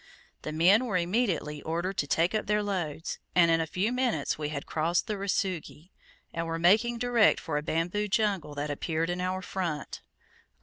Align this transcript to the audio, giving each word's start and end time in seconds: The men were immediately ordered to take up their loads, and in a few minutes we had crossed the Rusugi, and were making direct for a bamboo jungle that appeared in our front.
The 0.41 0.51
men 0.51 0.87
were 0.87 0.97
immediately 0.97 1.61
ordered 1.61 1.95
to 1.97 2.07
take 2.07 2.33
up 2.33 2.47
their 2.47 2.63
loads, 2.63 3.19
and 3.35 3.51
in 3.51 3.61
a 3.61 3.67
few 3.67 3.91
minutes 3.91 4.35
we 4.35 4.49
had 4.49 4.65
crossed 4.65 5.05
the 5.05 5.15
Rusugi, 5.15 5.91
and 6.33 6.47
were 6.47 6.57
making 6.57 6.97
direct 6.97 7.39
for 7.39 7.55
a 7.55 7.61
bamboo 7.61 8.07
jungle 8.07 8.55
that 8.55 8.71
appeared 8.71 9.11
in 9.11 9.21
our 9.21 9.43
front. 9.43 10.01